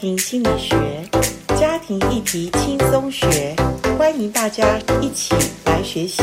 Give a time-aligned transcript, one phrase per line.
[0.00, 0.74] 庭心理学，
[1.58, 3.54] 家庭议题轻松学，
[3.98, 5.34] 欢迎大家一起
[5.66, 6.22] 来学习。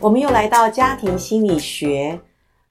[0.00, 2.18] 我们又来到家庭心理学，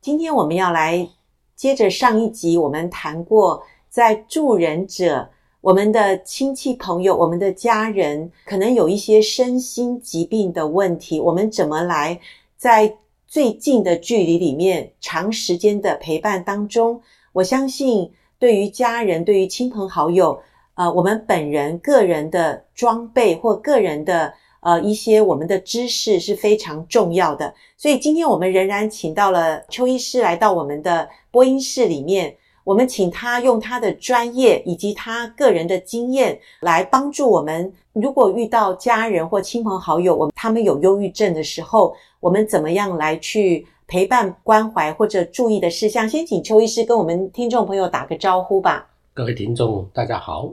[0.02, 1.07] 今天我们要来
[1.55, 5.29] 接着上一集我们谈过，在助人者，
[5.62, 12.19] 我们的亲戚朋友、我们的家人，可能有一些身心疾病的问题，我们怎么来
[12.58, 12.92] 在
[13.32, 20.41] 最近的距离里面，长时间的陪伴当中，我相信对于家人、对于亲朋好友，
[20.76, 27.53] 呃，我们本人个人的装备或个人的呃一些我们的知识是非常重要的。
[27.77, 32.36] 所以今天我们仍然请到了邱医师来到我们的播音室里面。
[32.71, 37.70] 我们请他用他的专业以及他个人的经验来帮助我们。
[37.91, 46.07] 如果遇到家人或亲朋好友，我们他们有忧郁症的时候，我们怎么样来去陪伴、关怀或者注意的事项？
[46.07, 48.88] 先请邱医师跟我们听众朋友打个招呼吧。
[49.13, 50.49] 各位听众，大家好。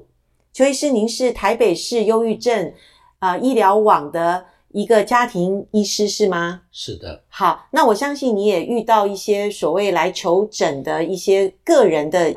[0.53, 2.73] 邱医师，您是台北市忧郁症
[3.21, 4.45] 啊、呃、医疗网的。
[4.73, 6.63] 一个家庭医师是吗？
[6.71, 7.23] 是的。
[7.29, 12.35] 好，那我相信你也遇到一些所谓来求诊的一些个人的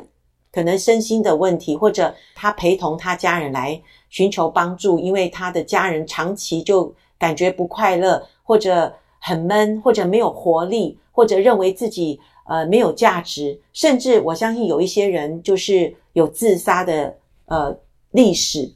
[0.50, 17.14] 可能身心的问题，或者他陪同他家人来寻求帮助，因为他的家人长期就感觉不快乐，或者很闷，或者没有活力，或者认为自己呃没有价值，甚至我相信有一些人就是有自杀的
[17.46, 17.76] 呃
[18.10, 18.72] 历史。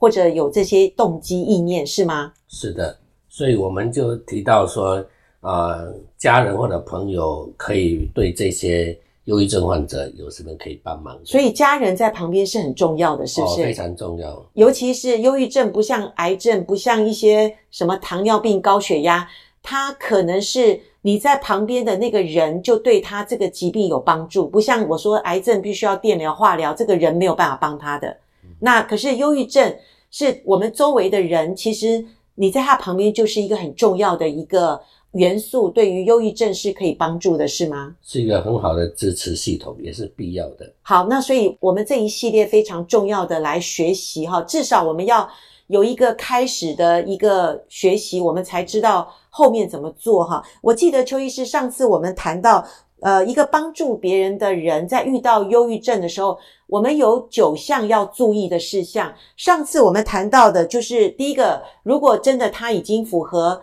[0.00, 2.32] 或者有这些动机意念是吗？
[2.48, 2.96] 是的，
[3.28, 5.04] 所以我们就提到说，
[5.42, 11.20] 呃，家人或者朋友可以对这些忧郁症患者有什么可以帮忙？
[11.22, 13.60] 所以家人在旁边是很重要的，是不是？
[13.60, 14.42] 哦，非常重要。
[14.54, 19.28] 尤其是忧郁症，不像癌症，不像一些什么糖尿病、高血压，
[19.62, 28.16] 它可能是你在旁边的那个人就对他这个疾病有帮助，不像我说癌症必须要电疗、化疗，这个人没有办法帮他的。
[28.60, 29.76] 那可是忧郁症
[30.10, 34.80] 是我们周围的人，其实你在他旁边就是一个很重要的一个
[35.12, 37.96] 元素，对于忧郁症是可以帮助的，是吗？
[38.02, 40.72] 是一个很好的支持系统，也是必要的。
[40.82, 45.28] 好，那所以我们这一系列非常重要的来学习哈，至少我们要
[45.66, 50.42] 有一个开始的一个学习，我们才知道后面怎么做哈。
[50.62, 52.66] 我记得邱医师上次我们谈到。
[53.02, 59.12] 呃，一个帮助别人的人在遇到忧郁症的时候，我们有九项要注意的事项。
[59.36, 63.60] 上次我们谈到的就是第一个，如果真的他已经符合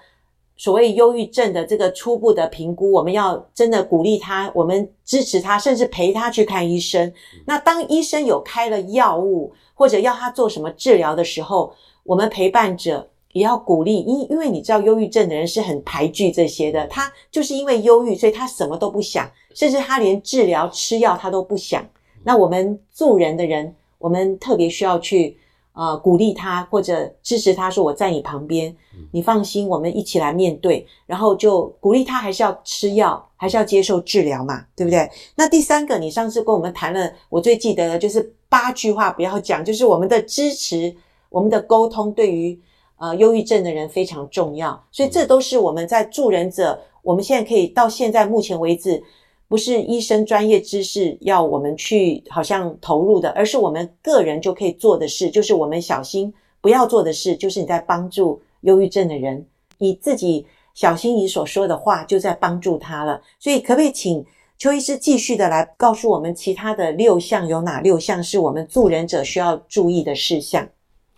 [0.58, 7.14] 所谓忧郁症的这个初步的评估，我们要真的鼓励他，我们支持他，甚至陪他去看医生。
[7.46, 11.72] 那当医生有开了药物或者要他做什么治疗的时候，
[12.04, 13.08] 我们陪伴者。
[13.34, 16.88] 也要鼓励，因因为你知道，忧郁症的人是很排拒这些的。
[16.88, 21.86] 他就是因为忧郁，所以他什么都不想，甚至他连治疗、吃药他都不想。
[22.24, 25.38] 那我们助人的人，我们特别需要去
[25.74, 28.76] 呃鼓励他，或者支持他，说我在你旁边，
[29.12, 30.88] 你放心，我们一起来面对。
[31.06, 35.08] 然后就鼓励他，还是要吃药，还是要接受治疗嘛，对不对？
[35.36, 40.96] 那第三个，你上次跟我们谈了，我最记得的就是八句话不要讲，就是我们的支持，
[41.30, 42.60] 我们的沟通对于。
[42.98, 49.04] 呃，忧郁症的人非常重要，所以这都是我们在助人者，我们现在可以到现在目前为止，
[49.48, 59.46] 不是医生专业知识要我们去好像投入的，而是我们个人就可以做的事，就是我们小心不要做的事，就是你在帮助忧郁症的人，
[59.78, 63.22] 你自己小心你所说的话就在帮助他了。
[63.40, 64.26] 所以可不可以请
[64.58, 70.68] 邱医师继续的来告诉我们其他的六项，有哪六项是我们助人者需要注意的事项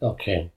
[0.01, 0.49] ？OK。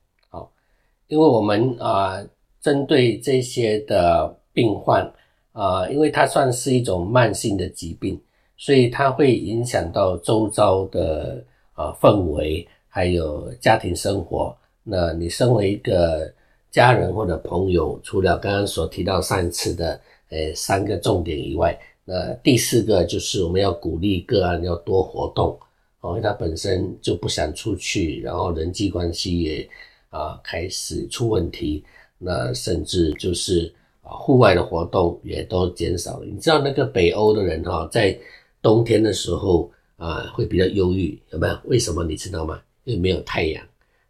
[1.12, 2.28] 因为我们啊、呃，
[2.58, 5.04] 针对这些的病患
[5.52, 8.18] 啊、因为它算是一种慢性的疾病，
[8.56, 14.56] 所以它会影响到周遭的啊、氛围，还有家庭生活。
[14.82, 16.32] 那你身为一个
[16.70, 25.58] 家人或者朋友，除了刚刚所提到上次的呃三个重点以外，那第四个就是我们要鼓励个案要多活动，
[26.04, 29.69] 因为他本身就不想出去，然后人际关系也。
[30.12, 31.82] 啊，开始出问题，
[32.19, 33.73] 那甚至就是
[34.03, 36.26] 啊，户外的活动也都减少了。
[36.26, 38.14] 你知道那个北欧的人哈，在
[38.61, 41.59] 冬天的时候啊，会比较忧郁，有没有？
[41.64, 42.61] 为什么你知道吗？
[42.85, 43.64] 因为没有太阳，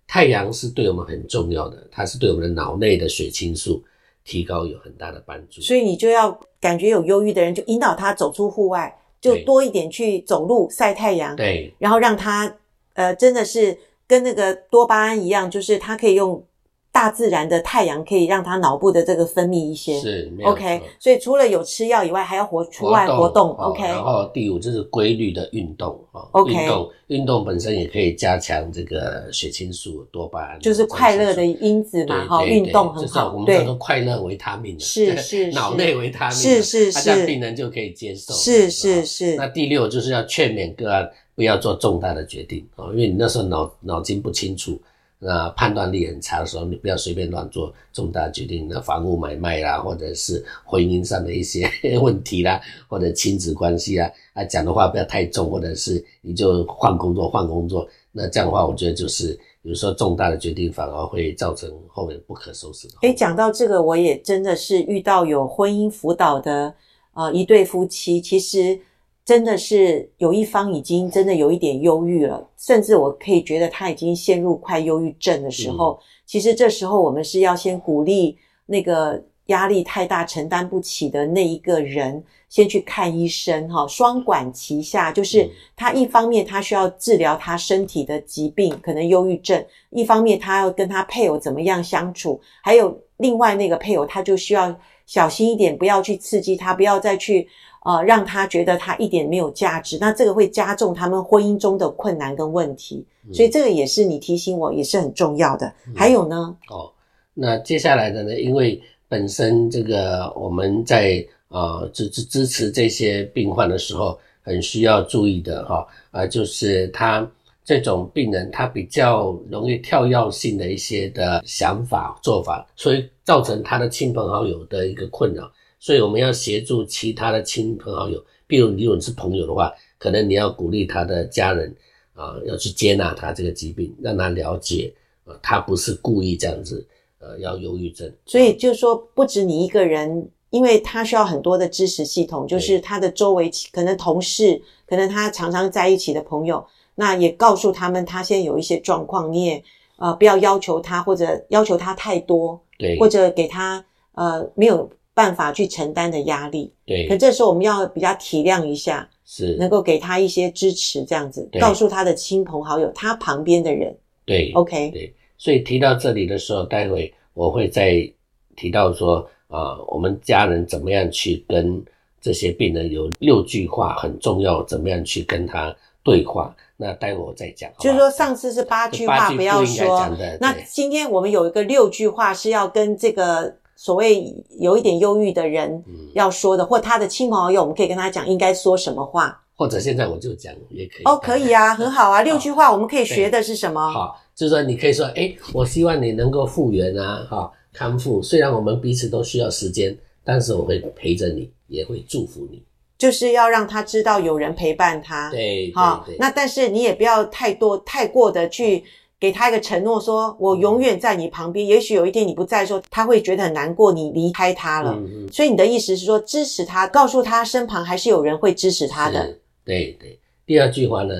[0.09, 3.81] 太阳是对我们很重要的，它是对我们的脑内的血清素
[4.25, 5.61] 提高有很大的帮助。
[5.61, 12.53] 所以你就要感觉有忧郁的人，就引导他走出户外，就多一点去走路、晒太阳，对，然后让他
[12.95, 13.79] 呃，真的是。
[14.12, 16.44] 跟那个多巴胺一样，就是它可以用
[16.93, 20.82] 大自然的太阳可以让它脑部的这个分泌一些，是，OK。
[21.00, 23.82] 所以除了有吃药以外，还要活出外活动，OK。
[23.82, 26.53] 然后第五就是规律的运动啊，OK。
[26.53, 39.37] 运动运动本身也可以加强这个血清素、多巴胺，就是快乐的因子嘛，哈，运动很好，我们叫做快乐维他命，是 是脑内维他命，是是是，那病人就可以接受，是是是。
[39.37, 44.81] 那第六就是要劝勉个案不要做重大的决定啊，因为你那时候脑脑筋不清楚。
[45.25, 48.67] 那判断力很差的时候，你不要随便乱做重大决定。
[48.69, 51.70] 那房屋买卖啦，或者是婚姻上的一些
[52.02, 57.88] 问题啦，或者亲子关系啊，啊讲的话不要太重，或者是你就换工作换工作。
[58.11, 62.94] 那这样的话，我觉得就是有时候重大的决定反而会造成后面不可收拾的。
[63.02, 66.75] 诶，讲到这个，我也真的是遇到有婚姻辅导的
[67.14, 68.76] 呃一对夫妻，其实。
[69.25, 78.37] 真的是有一方已经真的有一点忧郁了，甚至我可以觉得他已经陷入快忧郁症的时候，嗯、其实这时候我们是要先鼓励
[78.67, 94.75] 那个压力太大承担不起的那一个人先去看医生哈，双管齐下，就是他一方面他需要治疗他身体的疾病，可能忧郁症，一方面他要跟他配偶怎么样相处，还有另外那个配偶他就需要
[95.07, 97.49] 小心一点，不要去刺激他，不要再去。
[97.85, 105.67] 呃，让他觉得他一点没有价值，那这个会加重他们婚姻中的困难跟问题，嗯、所以这个也是你提醒我，也是很重要的。
[105.89, 106.57] 嗯、还有呢？
[106.69, 106.89] 哦，
[107.35, 108.39] 那接下来的呢？
[108.39, 117.29] 因为本身这个我们在呃支支支持这些病患的时候，很需要注意的哈啊、呃，就是他
[117.64, 125.50] 这种病人他比较容易跳跃性的一些的想法做法，所以造成他的亲朋好友的一个困扰。
[125.79, 131.75] 所以我们要协助其他的亲朋好友，比如你如果是朋友的话，可能你要鼓励他的家人
[132.14, 134.94] 啊，要去接纳他这个疾病，让他了解
[135.25, 136.87] 啊，他不是故意这样子，
[137.19, 138.12] 呃，要忧郁症。
[138.26, 146.65] 所以就是说，不止你一个人，因为他需要很多的支持系统，就是他的周围可能同事，可能他常常在一起的朋友，
[147.03, 149.65] 那也告诉他们他现在有一些状况，你也
[149.97, 154.89] 呃不要要求他或者要求他太多，对，或者给他呃没有。
[155.15, 157.07] 办法去承担的压力，对。
[157.07, 163.95] 可这时候我们要比较体谅一下，是能够给他一些支持，这样子告诉他的亲朋好友，他旁边的人，
[164.25, 165.15] 对，OK，对。
[165.37, 168.11] 所以提到这里的时候，待会我会再
[168.57, 169.17] 提到说
[169.49, 171.85] 啊、呃，我们家人怎么样去跟
[172.19, 176.57] 这些病人有六句话很重要，怎么样去跟他对话。
[176.82, 177.70] 那待会我再讲。
[177.79, 183.55] 就是说上次是八句话不要说，那今天我们有一个六句话是要跟这个。
[183.75, 185.82] 所谓有一点忧郁的人
[186.14, 191.02] 要说的，嗯、或他的亲朋好友，我们可以跟他讲应该说什么话，或者现在我就讲也可以。
[191.05, 193.90] 哦，可以啊，很好啊，六句话我们可以学的是什么？
[193.90, 198.23] 好，就是说你可以说，哎，我希望你能够复原啊，哈，康复。
[198.23, 202.62] 虽然我们彼此都需要时间，但是我会陪着你，也会祝福你。
[203.03, 205.29] 就是要让他知道有人陪伴他。
[205.33, 208.85] 对，好，那但是你也不要太多太过的去。
[209.19, 211.65] 给他一个承诺，说我永远在你旁边。
[211.65, 214.93] 嗯、也许有一天你不在的时候，他会觉得很难过，你离开他了。
[214.97, 215.33] 嗯嗯。
[215.33, 219.39] 所以你的意思是说，支持他，告诉他身旁还是有人会支持他的。
[219.65, 220.19] 对对。
[220.45, 221.15] 第二句话呢，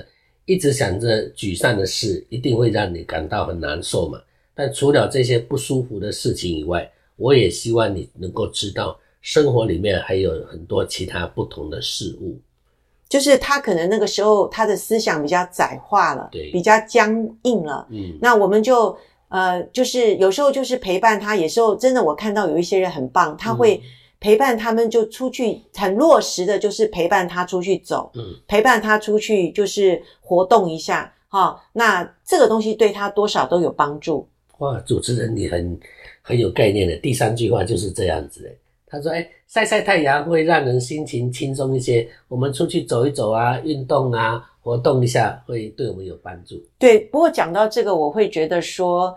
[0.47, 4.21] 一直想着沮丧的事，一定会让你感到很难受嘛。
[4.53, 12.39] 但除了这些不舒服的事情以外，我也希望你能够知道，生活里面还有很多其他不同的事物。
[13.09, 17.87] 就是他可能那个时候他的思想比较窄化了，对，比较僵硬了。
[17.91, 18.97] 嗯，那我们就
[19.29, 23.83] 呃，就是有时候就是陪伴他，有时候真的我看到有一些人很棒，他会
[24.19, 34.27] 陪伴他们就出去，很落实的，就是陪伴他出去走，嗯，陪伴他出去就是活动一下，哈、哦，那这个东西对他多少都有帮助。
[34.59, 35.79] 哇，主持人你很
[36.23, 38.59] 很有概念的，第三句话就是这样子诶。
[38.93, 42.07] 他说：“哎，晒晒太阳会让人心情轻松一些。
[42.29, 49.17] 我们出去走一走啊，运动啊，活动一下，会对我们有帮助。”对，不过讲到这个，我会觉得说，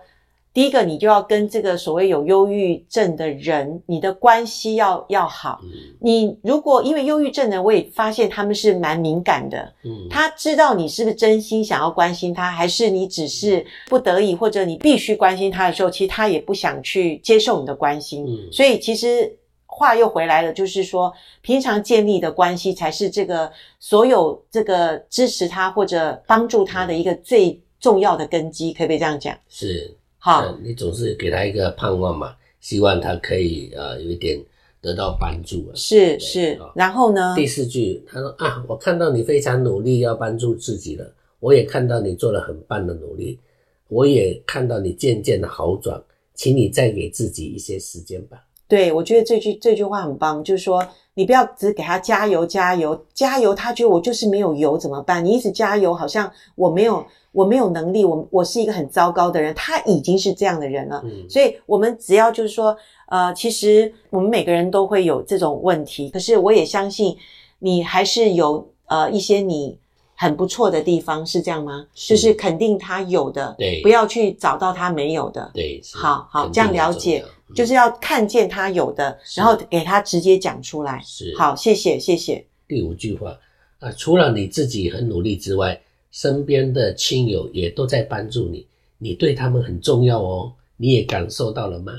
[0.54, 5.60] 第一个你就要跟这个所谓有忧郁症的人，你的关系要要好。
[5.64, 9.74] 嗯，你如果因为忧郁症呢，我也发现他们是蛮敏感的。
[9.84, 18.26] 嗯，他知道你是不是真心想要关心他，还是你只是不得已，或者你必须关心他的时候，其实他也不想去接受你的关心。
[18.26, 19.30] 嗯，所以其实。
[19.78, 29.38] 话又回来了，就是说，平常建立的关系才是这个所有这个支持他或者帮助他的一个最重要的根基，可不可以这样讲？
[29.50, 34.42] 是，好，你总是给他一个盼望嘛，希望他可以呃有一点
[34.80, 35.76] 得到帮助啊。
[35.76, 37.34] 是是，然后呢？
[37.36, 43.38] 第四句，他说啊，我看到你非常努力要帮助自己了，我也看到你做了很棒的努力，
[43.90, 46.02] 我也看到你渐渐的好转，
[46.34, 48.42] 请你再给自己一些时间吧。
[48.68, 55.24] 对，我觉得这句这句话很棒，就是说你不要只给他加油加油加油，他觉得我就是没有油怎么办？
[55.24, 59.54] 你一直加油，好像我没有我没有能力，我我是一个很糟糕的人。
[59.56, 62.76] 他已经是这样的人了，嗯，所以我们只要就是说，
[63.08, 67.16] 呃，其实我们每个人都会有这种问题，可是我也相信
[67.60, 69.78] 你还是有呃一些你。
[70.18, 71.86] 很不错的地方是这样吗？
[71.94, 81.02] 是就是肯定他有的，对，不要去找到他没有的，对，好好这样了解，嗯，就是要看见他有的，然后给他直接讲出来。
[81.04, 82.46] 是，好，谢谢，谢谢。
[82.68, 83.38] 第五句话
[83.80, 85.80] 啊，除了你自己很努力之外，
[86.12, 88.66] 身边的亲友也都在帮助你，
[88.98, 91.94] 你对他们很重要哦，你也感受到了吗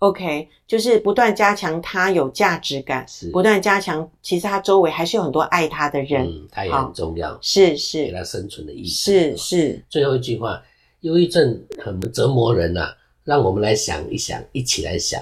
[0.00, 9.82] ？OK，就是不断加强他有价值感，是不断加强，其实他周围还是有很多爱他的人，嗯，他也很重要，是是，给他生存的意义，是是。
[9.88, 10.62] 最后一句话，
[11.00, 15.20] 忧郁症很折磨人呐、啊，让我们来想一想，一起来想，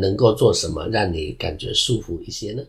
[0.00, 2.62] 能够做什么让你感觉舒服一些呢？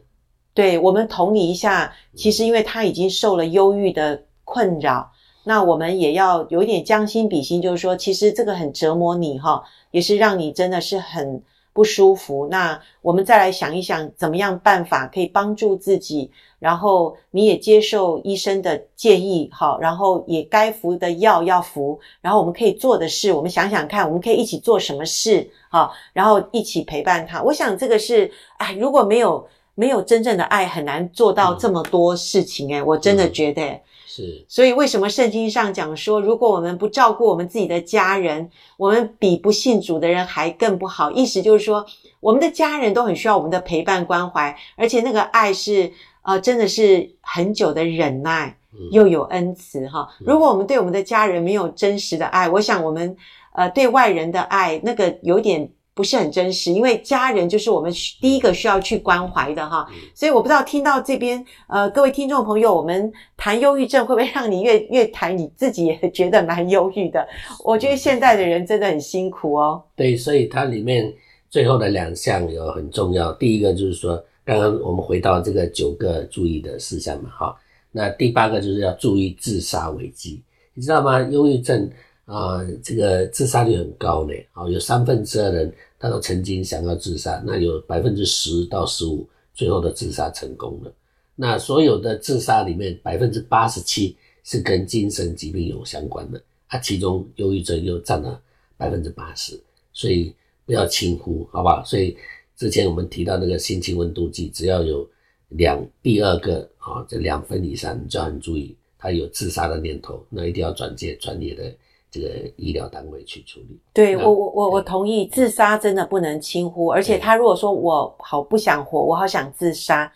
[0.53, 11.41] 对，我们同理一下，其实因为他已经受了忧郁的困扰，嗯、那我们也要有一点将心比心，就是说，其实这个很折磨你哈，也是让你真的是很。
[11.73, 16.29] 不舒服，那我们再来想一想，怎么样办法可以帮助自己？
[16.59, 27.41] 然后你也接受医生的建议，好，然后也该服的药要服，然后我们可以做的事，我们想想看，我们可以一起做什么事，好，然后一起陪伴他。
[27.41, 33.79] 我想这个是，哎，如果没有没有真正的爱，很难做到这么多事情，诶，我真的觉得。
[34.13, 41.09] 是，所以为什么圣经上讲说，如果我们不照顾我们自己的家人，我们比不信主的人还更不好。
[41.11, 41.85] 意思就是说，
[42.19, 45.89] 我们的家人都很需要我们的陪伴关怀，而且那个爱是
[46.23, 48.57] 呃，真的是很久的忍耐，
[48.91, 50.09] 又有恩慈哈。
[50.19, 53.15] 如果我们对我们的家人没有真实的爱，我想我们
[53.53, 55.71] 呃对外人的爱那个有点。
[56.01, 67.23] 不是很真实，因为家人就是我们第一个需要去关怀的哈，所以我不知道听到这边呃，各位听众朋友，我们谈忧郁症会不会让你越越谈你自己也觉得蛮忧郁的？
[67.63, 69.79] 我觉得现在的人真的很辛苦哦。
[69.95, 71.13] 对，所以它里面
[71.51, 77.55] 最后的两项有很重要，第一个就是说，刚刚我们回到这个九个注意的事项嘛，哈，
[77.91, 80.41] 那第八个就是要注意自杀危机，
[80.73, 81.21] 你知道吗？
[81.29, 81.87] 忧郁症。
[82.25, 84.33] 啊、呃，这个自杀率很高呢。
[84.53, 90.91] 啊，有三分之二人他都曾经想要自杀，那有百分之十到十五最后的自杀成功了。
[91.35, 98.41] 那所有的自杀里面，百分之八十七是跟精神疾病有相关的，啊，其中忧郁症又占了
[98.77, 99.61] 百分之八十，
[99.93, 100.33] 所以
[100.65, 101.83] 不要轻忽，好不好？
[101.85, 102.17] 所以
[102.57, 105.07] 之前我们提到那个心情温度计，只要有
[105.49, 111.71] 两第二个啊，这两分以上，你就要很注意，他有自杀的念头，那一定要转介专业的。
[112.11, 112.27] 这个
[112.57, 113.79] 医疗单位去处理。
[113.93, 116.87] 对，我我我我同意，自杀真的不能轻忽。
[116.87, 120.11] 而且他如果说我好不想活，我好想自杀，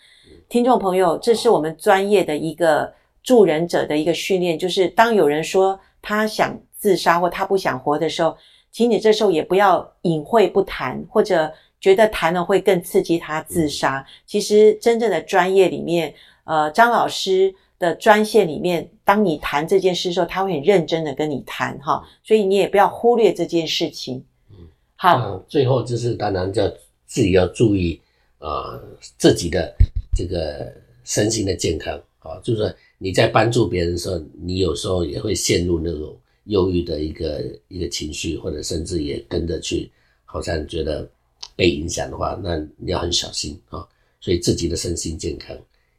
[0.49, 8.35] 听众朋友，这是我们专业的一个助人者的一个训练，就是当有人说他想自杀或他不想活的时候，
[8.71, 11.49] 请你这时候也不要隐晦不谈，或者
[11.79, 14.05] 觉得谈了会更刺激他自杀。
[14.25, 17.55] 其实真正的专业里面，呃，张老师。
[17.77, 24.21] 的专线里面，当你谈这件事的时候，他会很认真的跟你谈哈，所以你也不要忽略这件事情。
[24.49, 24.57] 嗯，
[24.95, 26.67] 好，最后就是当然要
[27.05, 28.01] 自己要注意
[28.39, 28.83] 啊、呃，
[29.17, 29.73] 自己的
[30.15, 39.91] 这个身心的健康啊，就是说你在帮助别人的时候，你有时候也会陷入那种忧郁的一个一个情绪，或者甚至也跟着去，
[40.25, 41.07] 好像觉得
[41.55, 43.87] 被影响的话，那你要很小心啊，
[44.19, 45.55] 所以自己的身心健康。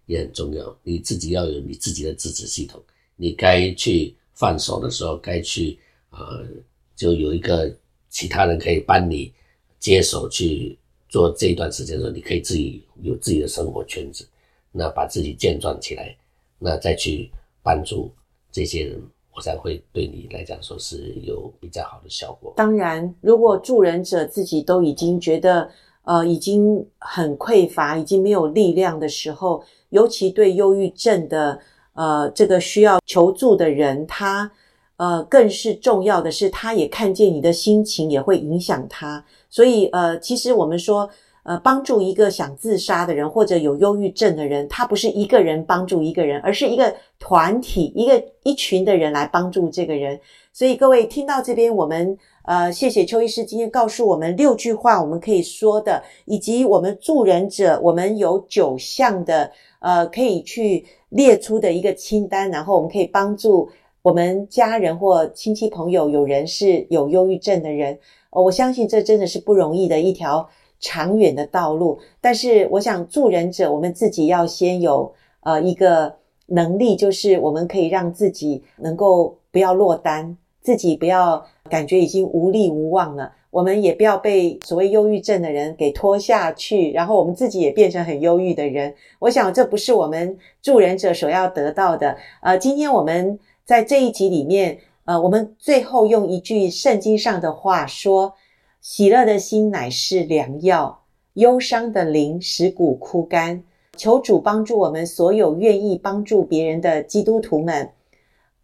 [0.06, 2.80] 也很重要，你自己要有你自己的自制系统。
[3.16, 5.78] 你该去放手的时候，该去、
[6.10, 6.46] 呃，
[6.94, 7.74] 就有一个
[8.08, 9.32] 其他人可以帮你
[9.78, 14.26] 接手去做这一段时间的时候，你可以自己有自己的生活圈子，
[14.70, 16.16] 那把自己健壮起来，
[16.58, 17.30] 那再去
[17.62, 18.12] 帮助
[18.52, 19.02] 这些人，
[19.34, 22.52] 我才会对你来讲说是有比较好的效果。
[22.56, 25.70] 当然，如果助人者自己都已经觉得
[26.04, 29.64] 呃已经很匮乏，已经没有力量的时候。
[29.90, 31.60] 尤其对忧郁症的
[31.96, 34.50] 呃这个需要求助的人，他
[34.98, 39.24] 呃更是重要的是，他也看见你的心情也会影响他。
[39.50, 41.08] 所以呃，其实我们说
[41.42, 50.20] 呃帮助一个想自杀的人或者有忧郁症的人，他不是一个人帮助一个人，而是一个团体，一个一群的人来帮助这个人。
[50.52, 59.52] 所以各位听到这边，我们呃谢谢邱医师今天告诉我们六句话我们可以说的，以及我们助人者，我们有九项的。
[59.78, 63.68] 呃，可以去列出的一个清单，然后我们可以帮助
[64.02, 67.96] 我们家人或亲戚朋友有人是有忧郁症的人，
[68.30, 70.48] 我相信这真的是不容易的一条
[70.80, 72.00] 长远的道路。
[72.20, 75.12] 但是，我想助人者，我们自己要先有
[75.42, 76.12] 呃一个
[76.46, 83.32] 能力，就是我们可以让自己能够不要落单，自己不要感觉已经无力无望了。
[83.50, 88.94] 我们也不要被所谓忧郁症的人给拖下去，然后我们自己也变成很忧郁的人。
[89.18, 92.16] 我想这不是我们助人者所要得到的。
[92.40, 93.38] 呃，今天我们。
[93.66, 98.34] 在这一集里面，呃，我们最后用一句圣经上的话说
[98.80, 103.64] ：“喜乐的心乃是良药，忧伤的灵使骨枯干。”
[103.98, 107.90] 求主帮助我们所有愿意帮助别人的基督徒们。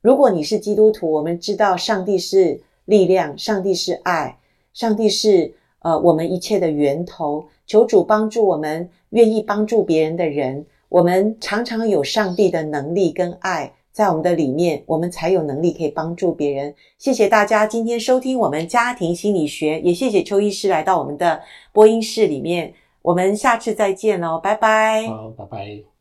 [0.01, 4.39] 如果你是基督徒，我们知道上帝是力量，上帝是爱，
[4.73, 7.45] 上帝是呃我们一切的源头。
[7.67, 13.73] 求主帮助我们愿意帮助别人的人，我们常常有上帝的能力跟爱。
[13.93, 16.75] 在我们的里面，我们才有能力可以帮助别人。
[16.97, 22.73] 谢谢大家今天收听我们家庭心理学，也谢谢邱医师来到我们的播音室里面。
[23.03, 25.07] 我们下次再见喽，拜拜。
[25.09, 25.92] 好，拜拜。